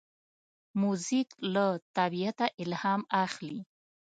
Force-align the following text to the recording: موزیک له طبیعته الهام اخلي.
موزیک 0.81 1.29
له 1.53 1.65
طبیعته 1.97 2.45
الهام 2.63 3.01
اخلي. 3.25 3.59